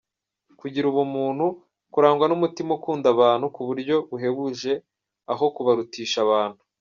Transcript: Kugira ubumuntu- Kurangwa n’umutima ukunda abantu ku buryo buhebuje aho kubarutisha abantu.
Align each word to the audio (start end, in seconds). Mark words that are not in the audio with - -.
Kugira 0.59 0.85
ubumuntu- 0.87 1.55
Kurangwa 1.93 2.25
n’umutima 2.27 2.71
ukunda 2.77 3.07
abantu 3.15 3.45
ku 3.55 3.61
buryo 3.67 3.95
buhebuje 4.09 4.73
aho 5.31 5.45
kubarutisha 5.55 6.17
abantu. 6.25 6.59